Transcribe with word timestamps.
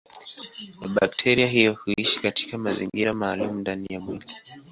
Bakteria 0.95 1.47
hiyo 1.47 1.73
huishi 1.73 2.19
katika 2.19 2.57
mazingira 2.57 3.13
maalumu 3.13 3.59
ndani 3.59 3.87
ya 3.89 3.99
mwili. 3.99 4.25